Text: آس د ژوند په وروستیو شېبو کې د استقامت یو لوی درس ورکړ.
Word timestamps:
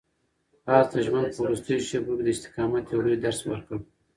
آس 0.77 0.85
د 0.93 0.95
ژوند 1.05 1.27
په 1.35 1.39
وروستیو 1.45 1.85
شېبو 1.87 2.13
کې 2.17 2.23
د 2.25 2.29
استقامت 2.35 2.83
یو 2.87 3.01
لوی 3.05 3.17
درس 3.25 3.39
ورکړ. 3.49 3.77